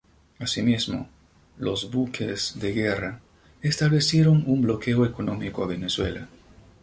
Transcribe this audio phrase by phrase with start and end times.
[0.39, 1.07] Asimismo,
[1.59, 3.19] los buques de guerra,
[3.61, 6.27] establecieron un bloqueo económico a Venezuela.